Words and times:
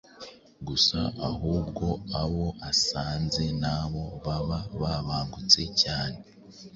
gusa 0.67 0.99
ahubwo 1.29 1.85
abo 2.21 2.45
asanze 2.69 3.43
nabo 3.61 4.03
baba 4.81 4.95
bungutse 5.05 5.61
cyane. 5.81 6.19